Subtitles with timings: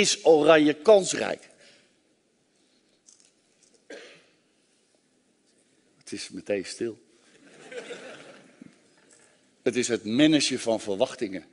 [0.00, 1.48] is Oranje kansrijk?
[5.96, 6.98] Het is meteen stil.
[9.62, 11.44] Het is het managen van verwachtingen.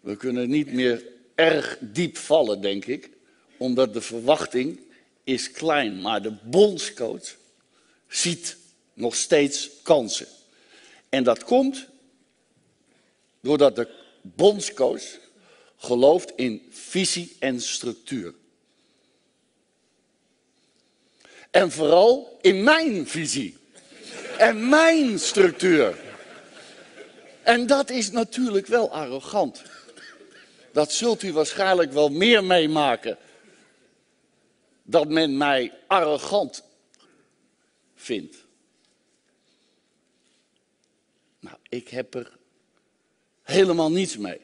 [0.00, 1.04] We kunnen niet meer
[1.34, 3.10] erg diep vallen, denk ik,
[3.56, 4.80] omdat de verwachting
[5.24, 6.00] is klein.
[6.00, 7.36] Maar de bondscoach
[8.08, 8.56] ziet
[8.94, 10.26] nog steeds kansen.
[11.08, 11.86] En dat komt
[13.40, 13.88] doordat de
[14.22, 15.22] bondscoach
[15.84, 18.34] gelooft in visie en structuur.
[21.50, 23.56] En vooral in mijn visie
[24.38, 26.02] en mijn structuur.
[27.42, 29.62] En dat is natuurlijk wel arrogant.
[30.72, 33.18] Dat zult u waarschijnlijk wel meer meemaken.
[34.82, 36.62] Dat men mij arrogant
[37.94, 38.36] vindt.
[41.40, 42.36] Nou, ik heb er
[43.42, 44.40] helemaal niets mee.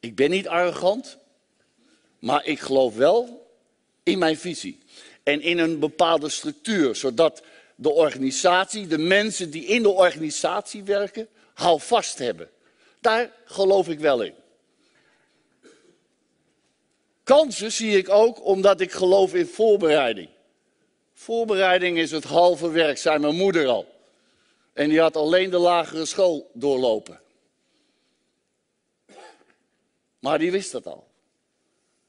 [0.00, 1.18] Ik ben niet arrogant,
[2.18, 3.48] maar ik geloof wel
[4.02, 4.78] in mijn visie.
[5.22, 7.42] En in een bepaalde structuur, zodat
[7.74, 12.50] de organisatie, de mensen die in de organisatie werken, houvast hebben.
[13.00, 14.34] Daar geloof ik wel in.
[17.24, 20.28] Kansen zie ik ook omdat ik geloof in voorbereiding.
[21.12, 23.86] Voorbereiding is het halve werk, zei mijn moeder al.
[24.72, 27.20] En die had alleen de lagere school doorlopen.
[30.20, 31.08] Maar die wist dat al.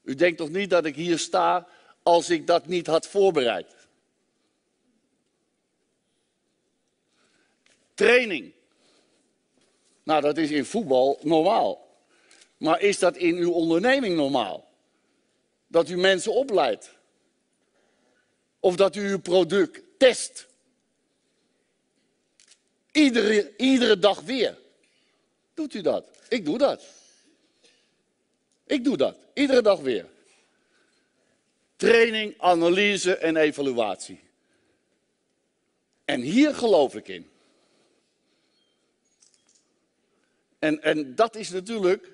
[0.02, 1.68] U denkt toch niet dat ik hier sta
[2.02, 3.74] als ik dat niet had voorbereid?
[7.94, 8.52] Training.
[10.02, 11.90] Nou, dat is in voetbal normaal.
[12.56, 14.70] Maar is dat in uw onderneming normaal?
[15.66, 16.94] Dat u mensen opleidt?
[18.60, 20.46] Of dat u uw product test?
[22.92, 24.58] Iedere, iedere dag weer.
[25.54, 26.04] Doet u dat?
[26.28, 27.01] Ik doe dat.
[28.72, 29.16] Ik doe dat.
[29.34, 30.06] Iedere dag weer.
[31.76, 34.20] Training, analyse en evaluatie.
[36.04, 37.30] En hier geloof ik in.
[40.58, 42.10] En, en dat is natuurlijk,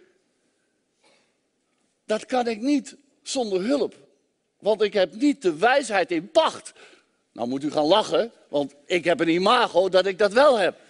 [2.05, 3.95] dat kan ik niet zonder hulp.
[4.59, 6.73] Want ik heb niet de wijsheid in pacht.
[7.33, 10.81] Nou moet u gaan lachen, want ik heb een imago dat ik dat wel heb.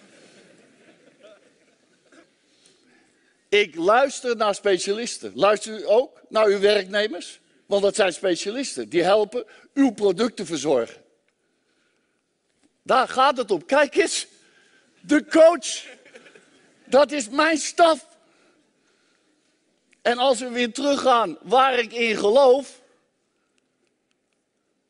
[3.49, 5.31] Ik luister naar specialisten.
[5.35, 7.39] Luister u ook naar uw werknemers?
[7.65, 8.89] Want dat zijn specialisten.
[8.89, 11.01] Die helpen uw product te verzorgen.
[12.83, 13.65] Daar gaat het om.
[13.65, 14.27] Kijk eens.
[15.01, 15.85] De coach.
[16.85, 18.07] Dat is mijn staf.
[20.01, 22.81] En als we weer teruggaan waar ik in geloof.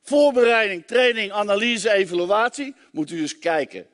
[0.01, 2.75] Voorbereiding, training, analyse, evaluatie.
[2.91, 3.87] Moet u eens kijken.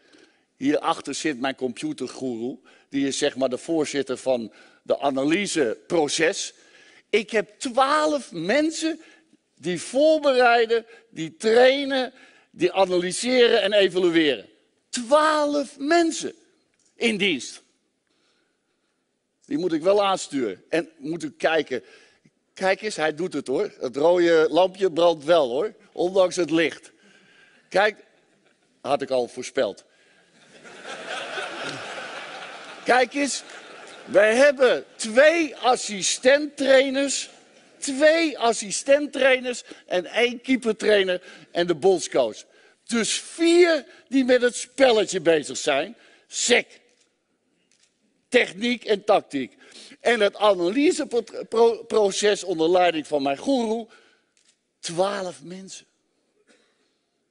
[0.58, 2.60] Hierachter zit mijn computergoeroe.
[2.96, 6.54] Die is zeg maar de voorzitter van de analyseproces.
[7.10, 9.02] Ik heb twaalf mensen
[9.56, 12.14] die voorbereiden, die trainen,
[12.52, 14.50] die analyseren en evalueren.
[14.90, 16.34] Twaalf mensen
[16.96, 17.62] in dienst.
[19.46, 20.64] Die moet ik wel aansturen.
[20.70, 21.84] En moet u kijken.
[22.54, 23.74] Kijk eens, hij doet het hoor.
[23.80, 25.74] Het rode lampje brandt wel hoor.
[25.92, 26.92] Ondanks het licht.
[27.70, 28.06] Kijk,
[28.82, 29.86] had ik al voorspeld.
[32.86, 33.44] Kijk eens,
[34.06, 37.30] wij hebben twee assistenttrainers.
[37.78, 42.44] Twee assistenttrainers en één keepertrainer en de bondscoach.
[42.86, 45.98] Dus vier die met het spelletje bezig zijn.
[46.28, 46.80] Sec.
[48.30, 49.58] Techniek en tactiek.
[50.00, 53.88] En het analyseproces onder leiding van mijn goeroe.
[54.80, 55.86] Twaalf mensen.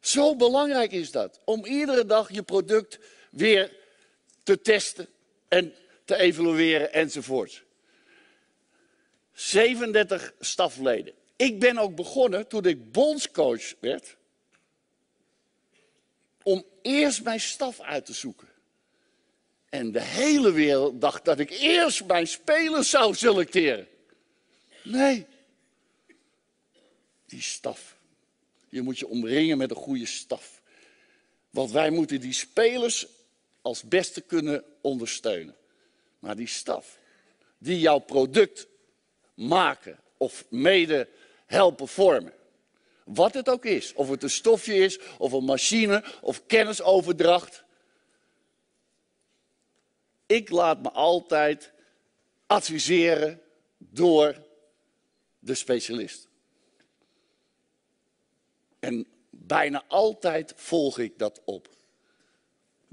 [0.01, 1.41] Zo belangrijk is dat.
[1.45, 2.99] Om iedere dag je product
[3.31, 3.73] weer
[4.43, 5.14] te testen
[5.55, 7.65] en te evalueren enzovoort.
[9.33, 11.15] 37 stafleden.
[11.37, 14.17] Ik ben ook begonnen toen ik bondscoach werd.
[16.43, 18.49] Om eerst mijn staf uit te zoeken.
[19.69, 23.89] En de hele wereld dacht dat ik eerst mijn spelers zou selecteren.
[24.83, 25.27] Nee.
[27.27, 27.97] Die staf.
[28.69, 30.63] Je moet je omringen met een goede staf.
[31.51, 33.07] Want wij moeten die spelers
[33.65, 35.57] als beste kunnen ondersteunen.
[36.19, 36.99] Maar die staf,
[37.59, 38.67] die jouw product
[39.35, 41.09] maken of mede
[41.47, 42.33] helpen vormen.
[43.05, 47.65] Wat het ook is, of het een stofje is, of een machine, of kennisoverdracht.
[50.27, 51.73] Ik laat me altijd
[52.47, 53.43] adviseren
[53.79, 54.43] door
[55.39, 56.29] de specialist.
[58.79, 61.74] En bijna altijd volg ik dat op.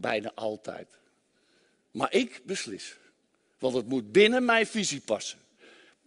[0.02, 0.88] Bijna altijd.
[1.92, 2.96] Maar ik beslis.
[3.60, 5.40] Want het moet binnen mijn visie passen.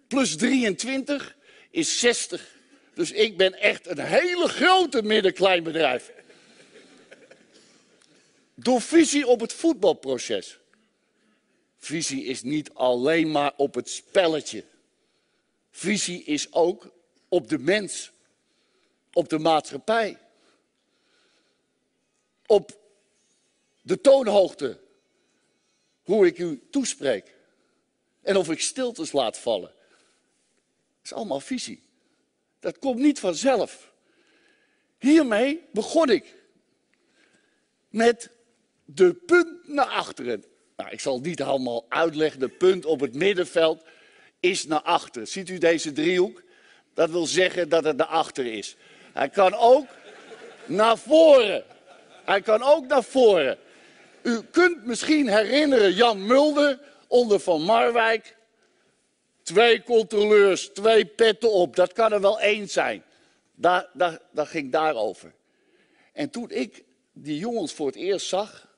[0.07, 1.37] plus 23
[1.71, 2.55] is 60.
[2.95, 6.13] Dus ik ben echt een hele grote middenkleinbedrijf.
[8.55, 10.59] Door visie op het voetbalproces.
[11.79, 14.65] Visie is niet alleen maar op het spelletje.
[15.71, 16.91] Visie is ook
[17.29, 18.11] op de mens,
[19.13, 20.19] op de maatschappij,
[22.47, 22.84] op
[23.85, 24.81] de toonhoogte,
[26.03, 27.35] hoe ik u toespreek
[28.23, 29.73] en of ik stiltes laat vallen.
[29.79, 31.83] Dat is allemaal visie.
[32.61, 33.93] Dat komt niet vanzelf.
[34.99, 36.37] Hiermee begon ik
[37.89, 38.31] met
[38.85, 40.45] de punt naar achteren.
[40.77, 42.41] Nou, ik zal niet allemaal uitleggen.
[42.41, 43.85] De punt op het middenveld
[44.41, 45.27] is naar achter.
[45.27, 46.43] Ziet u deze driehoek?
[46.95, 48.77] Dat wil zeggen dat het naar achter is.
[49.13, 49.87] Hij kan ook
[50.67, 51.65] naar voren.
[52.25, 53.59] Hij kan ook naar voren.
[54.25, 58.37] U kunt misschien herinneren Jan Mulder onder Van Marwijk.
[59.43, 61.77] Twee controleurs, twee petten op.
[61.77, 63.03] Dat kan er wel één zijn.
[63.55, 65.35] Daar, daar, dat ging daarover.
[66.13, 68.69] En toen ik die jongens voor het eerst zag,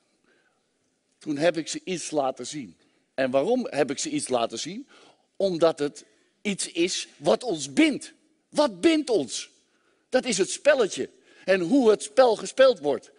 [1.17, 2.77] toen heb ik ze iets laten zien.
[3.13, 4.87] En waarom heb ik ze iets laten zien?
[5.35, 6.05] Omdat het
[6.41, 8.13] iets is wat ons bindt.
[8.49, 9.49] Wat bindt ons?
[10.09, 11.09] Dat is het spelletje.
[11.45, 13.11] En hoe het spel gespeeld wordt.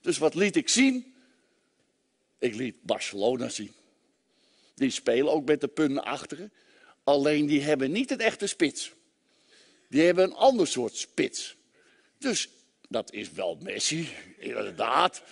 [0.00, 1.14] Dus wat liet ik zien?
[2.38, 3.72] Ik liet Barcelona zien.
[4.74, 6.52] Die spelen ook met de punten achteren.
[7.04, 8.92] Alleen die hebben niet een echte spits.
[9.88, 11.56] Die hebben een ander soort spits.
[12.18, 12.48] Dus
[12.88, 15.22] dat is wel Messi, inderdaad.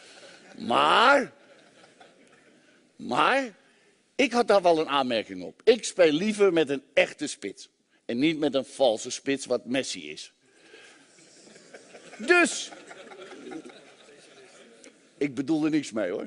[0.59, 1.33] Maar,
[2.97, 3.55] maar,
[4.15, 5.61] ik had daar wel een aanmerking op.
[5.65, 7.69] Ik speel liever met een echte spits.
[8.05, 10.33] En niet met een valse spits, wat Messi is.
[12.19, 12.71] Dus,
[15.17, 16.27] ik bedoel er niks mee hoor.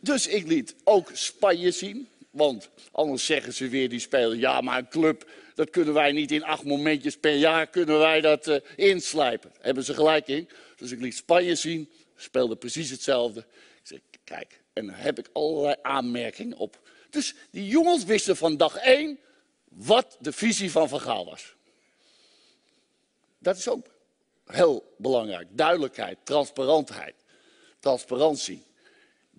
[0.00, 2.08] Dus ik liet ook Spanje zien.
[2.30, 6.30] Want anders zeggen ze weer die spelen, ja maar een club, dat kunnen wij niet
[6.30, 9.52] in acht momentjes per jaar, kunnen wij dat uh, inslijpen.
[9.60, 10.48] hebben ze gelijk in.
[10.76, 13.40] Dus ik liet Spanje zien, speelde precies hetzelfde.
[13.40, 16.80] Ik zeg, kijk, en dan heb ik allerlei aanmerkingen op.
[17.10, 19.18] Dus die jongens wisten van dag één
[19.68, 21.54] wat de visie van Van Gaal was.
[23.38, 23.86] Dat is ook
[24.46, 25.48] heel belangrijk.
[25.50, 27.14] Duidelijkheid, transparantheid,
[27.80, 28.65] transparantie.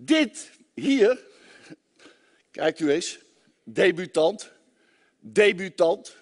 [0.00, 1.24] Dit hier,
[2.50, 3.18] kijkt u eens,
[3.64, 4.52] debutant,
[5.20, 6.16] debutant,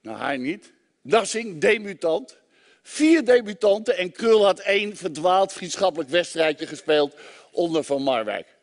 [0.00, 2.36] nou hij niet, Nassing, debutant,
[2.82, 7.14] vier debutanten en Krul had één verdwaald vriendschappelijk wedstrijdje gespeeld
[7.50, 8.56] onder Van Marwijk.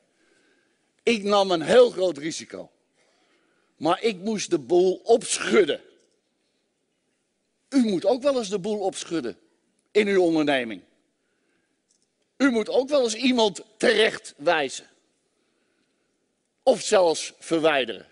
[1.04, 2.72] Ik nam een heel groot risico.
[3.78, 5.82] Maar ik moest de boel opschudden.
[7.70, 9.38] U moet ook wel eens de boel opschudden
[9.92, 10.82] in uw onderneming.
[12.38, 14.86] U moet ook wel eens iemand terecht wijzen.
[16.64, 18.08] Of zelfs verwijderen.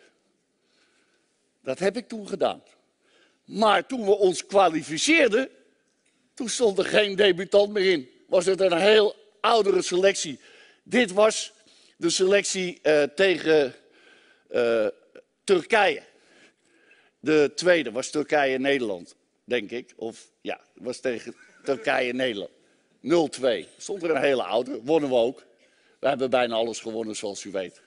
[1.63, 2.63] Dat heb ik toen gedaan.
[3.45, 5.49] Maar toen we ons kwalificeerden,
[6.33, 8.09] toen stond er geen debutant meer in.
[8.27, 10.39] Was het een heel oudere selectie.
[10.83, 11.53] Dit was
[11.97, 13.75] de selectie uh, tegen
[14.51, 14.87] uh,
[15.43, 16.03] Turkije.
[17.19, 19.93] De tweede was Turkije-Nederland, denk ik.
[19.95, 22.51] Of ja, was tegen Turkije-Nederland.
[23.03, 23.07] 0-2.
[23.77, 25.43] Stond er een hele oude, wonnen we ook.
[25.99, 27.81] We hebben bijna alles gewonnen, zoals u weet.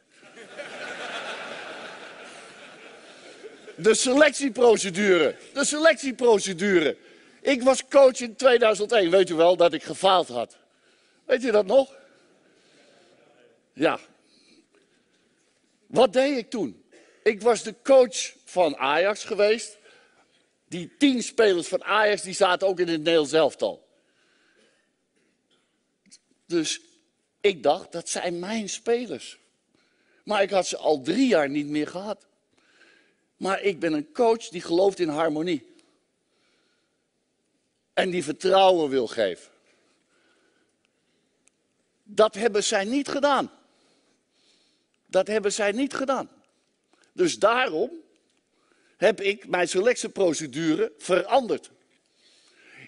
[3.77, 5.37] De selectieprocedure.
[5.53, 6.97] De selectieprocedure.
[7.41, 9.11] Ik was coach in 2001.
[9.11, 10.57] Weet u wel dat ik gefaald had?
[11.25, 11.95] Weet u dat nog?
[13.73, 13.99] Ja.
[15.87, 16.85] Wat deed ik toen?
[17.23, 19.79] Ik was de coach van Ajax geweest.
[20.69, 23.84] Die tien spelers van Ajax die zaten ook in het Nederlands elftal.
[26.47, 26.81] Dus
[27.41, 29.39] ik dacht, dat zijn mijn spelers.
[30.25, 32.27] Maar ik had ze al drie jaar niet meer gehad.
[33.37, 35.75] Maar ik ben een coach die gelooft in harmonie.
[37.93, 39.51] En die vertrouwen wil geven.
[42.03, 43.51] Dat hebben zij niet gedaan.
[45.07, 46.29] Dat hebben zij niet gedaan.
[47.13, 47.91] Dus daarom
[48.97, 51.71] heb ik mijn selectieprocedure veranderd.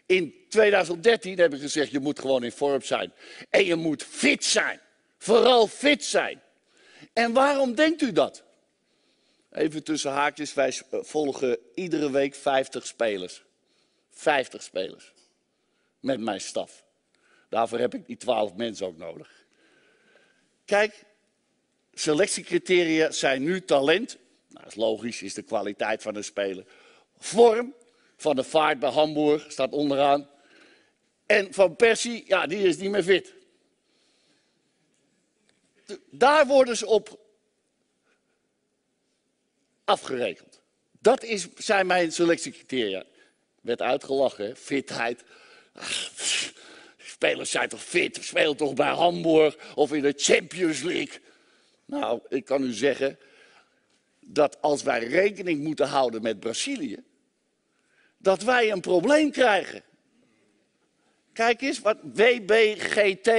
[0.07, 3.13] In 2013 heb ik gezegd, je moet gewoon in vorm zijn.
[3.51, 4.81] En je moet fit zijn.
[5.19, 6.43] Vooral fit zijn.
[7.13, 8.45] En waarom denkt u dat?
[9.53, 13.43] Even tussen haakjes, wij volgen iedere week 50 spelers.
[14.11, 15.13] 50 spelers.
[16.01, 16.85] Met mijn staf.
[17.49, 19.31] Daarvoor heb ik die 12 mensen ook nodig.
[20.65, 21.05] Kijk,
[21.93, 24.17] selectiecriteria zijn nu talent.
[24.49, 26.65] Nou, dat is logisch, is de kwaliteit van een speler.
[27.19, 27.75] Vorm,
[28.17, 30.35] van de Vaart bij Hamburg, staat onderaan.
[31.26, 33.35] En Van Persie, ja, die is niet meer fit.
[36.11, 37.21] Daar worden ze op
[39.85, 40.61] afgerekend.
[41.00, 43.04] Dat is, zijn mijn selectiecriteria.
[43.61, 45.25] Werd uitgelachen, fitheid.
[46.99, 51.21] Spelers zijn toch fit, spelen toch bij Hamburg of in de Champions League.
[51.85, 53.18] Nou, ik kan u zeggen
[54.21, 57.04] dat als wij rekening moeten houden met Brazilië,
[58.18, 59.83] dat wij een probleem krijgen.
[61.37, 63.31] Kijk eens wat WBGT,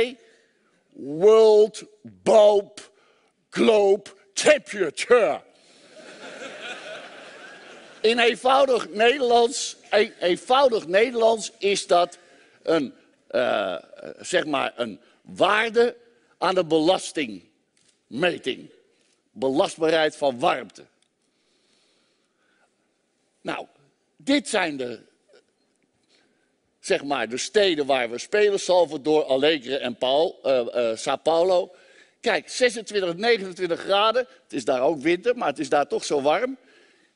[0.90, 2.82] World Bope
[3.50, 5.44] Globe Championship.
[8.02, 12.18] In eenvoudig Nederlands, een, eenvoudig Nederlands is dat
[12.64, 12.94] een,
[13.32, 13.78] uh,
[14.20, 15.98] zeg maar een waarde
[16.38, 18.70] aan de belastingmeting.
[19.32, 20.86] Belastbaarheid van warmte.
[23.42, 23.68] Nou,
[24.16, 25.07] dit zijn de,
[26.88, 28.60] zeg maar, de steden waar we spelen.
[28.60, 31.76] Salvador, Alegre en Paul, uh, uh, Sao Paulo.
[32.20, 34.28] Kijk, 26, 29 graden.
[34.44, 36.58] Het is daar ook winter, maar het is daar toch zo warm.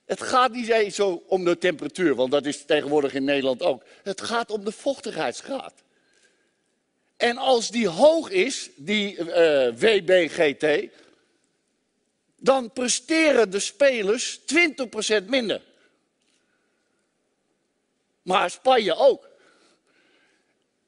[0.06, 3.84] Het gaat niet zo om de temperatuur, want dat is tegenwoordig in Nederland ook.
[4.04, 5.74] Het gaat om de vochtigheidsgraad.
[7.18, 10.90] En als die hoog is, die eh, WBGT,
[12.36, 14.40] dan presteren de spelers
[15.22, 15.62] 20% minder.
[18.22, 19.31] Maar Spanje ook.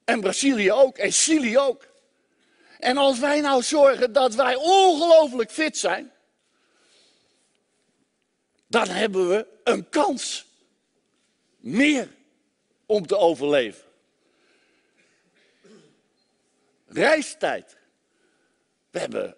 [0.05, 0.97] En Brazilië ook.
[0.97, 1.87] En Chili ook.
[2.79, 6.11] En als wij nou zorgen dat wij ongelooflijk fit zijn,
[8.67, 10.45] dan hebben we een kans
[11.57, 12.09] meer
[12.85, 13.83] om te overleven.
[16.87, 17.77] Reistijd.
[18.89, 19.35] We hebben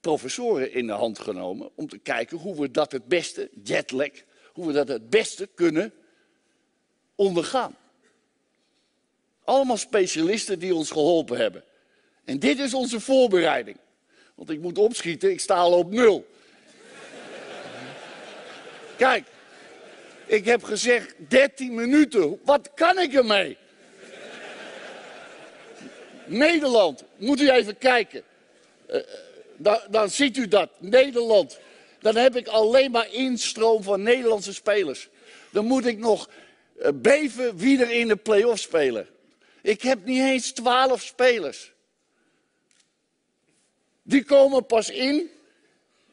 [0.00, 4.10] professoren in de hand genomen om te kijken hoe we dat het beste, jetlag,
[4.52, 5.92] hoe we dat het beste kunnen
[7.14, 7.76] ondergaan.
[9.44, 11.64] Allemaal specialisten die ons geholpen hebben.
[12.24, 13.76] En dit is onze voorbereiding.
[14.34, 16.26] Want ik moet opschieten, ik sta al op nul.
[18.96, 19.24] Kijk,
[20.26, 22.40] ik heb gezegd 13 minuten.
[22.44, 23.56] Wat kan ik ermee?
[26.26, 28.22] Nederland, moet u even kijken.
[28.90, 29.00] Uh,
[29.56, 30.70] dan, dan ziet u dat.
[30.78, 31.58] Nederland.
[32.00, 35.08] Dan heb ik alleen maar instroom van Nederlandse spelers.
[35.50, 36.28] Dan moet ik nog
[36.78, 39.08] uh, beven wie er in de play-off spelen.
[39.62, 41.72] Ik heb niet eens twaalf spelers.
[44.02, 45.30] Die komen pas in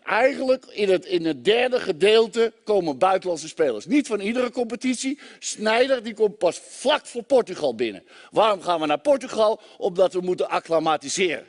[0.07, 3.85] Eigenlijk in het, in het derde gedeelte komen buitenlandse spelers.
[3.85, 5.19] Niet van iedere competitie.
[5.39, 8.03] Snijder die komt pas vlak voor Portugal binnen.
[8.31, 9.61] Waarom gaan we naar Portugal?
[9.77, 11.47] Omdat we moeten acclimatiseren.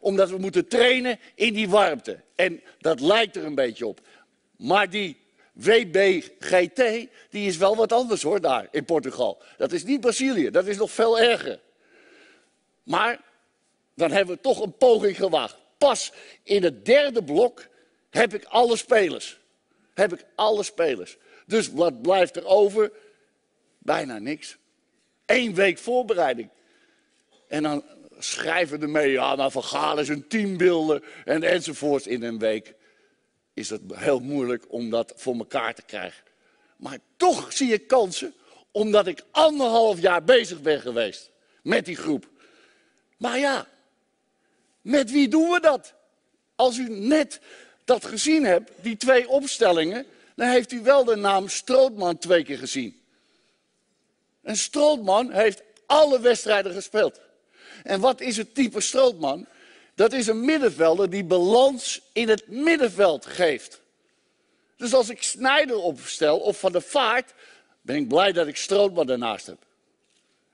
[0.00, 2.20] Omdat we moeten trainen in die warmte.
[2.34, 4.00] En dat lijkt er een beetje op.
[4.56, 5.16] Maar die
[5.52, 9.42] WBGT, die is wel wat anders hoor, daar in Portugal.
[9.56, 11.60] Dat is niet Brazilië, dat is nog veel erger.
[12.82, 13.20] Maar
[13.94, 15.56] dan hebben we toch een poging gewaagd.
[15.78, 17.66] Pas in het derde blok
[18.10, 19.38] heb ik alle spelers.
[19.94, 21.16] Heb ik alle spelers.
[21.46, 22.92] Dus wat blijft er over?
[23.78, 24.56] Bijna niks.
[25.26, 26.48] Eén week voorbereiding.
[27.48, 27.84] En dan
[28.18, 32.74] schrijven de mee, ja, nou Van Gaal is een teambeelden en enzovoort in een week.
[33.54, 36.22] Is het heel moeilijk om dat voor elkaar te krijgen.
[36.76, 38.34] Maar toch zie ik kansen,
[38.70, 41.30] omdat ik anderhalf jaar bezig ben geweest
[41.62, 42.28] met die groep.
[43.16, 43.66] Maar ja,
[44.80, 45.94] met wie doen we dat?
[46.54, 47.40] Als u net
[47.84, 52.58] dat gezien hebt, die twee opstellingen, dan heeft u wel de naam Strootman twee keer
[52.58, 53.00] gezien.
[54.42, 57.20] En Strootman heeft alle wedstrijden gespeeld.
[57.82, 59.46] En wat is het type Strootman?
[60.00, 63.80] Dat is een middenvelder die balans in het middenveld geeft.
[64.76, 67.34] Dus als ik Snijder opstel of Van de Vaart,
[67.80, 69.66] ben ik blij dat ik Strootman daarnaast heb.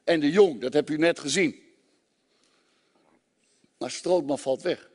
[0.05, 1.63] En de Jong, dat heb u net gezien.
[3.79, 4.91] Maar Strootman valt weg.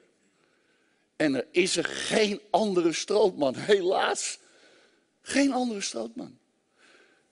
[1.15, 4.39] En er is er geen andere strootman, helaas.
[5.22, 6.38] Geen andere strootman.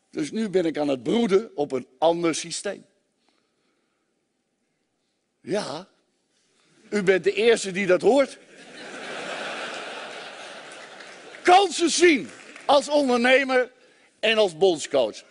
[0.09, 2.85] Dus nu ben ik aan het broeden op een ander systeem.
[5.41, 5.89] Ja,
[6.89, 8.37] u bent de eerste die dat hoort.
[11.41, 12.29] Kansen zien
[12.65, 13.71] als ondernemer
[14.19, 15.23] en als bondscoach.